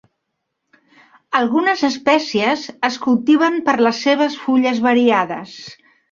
Algunes 1.39 1.83
espècies 1.89 2.63
es 2.89 2.97
cultiven 3.03 3.59
per 3.67 3.75
les 3.89 3.99
seves 4.07 4.39
fulles 4.47 4.81
variades. 4.87 5.53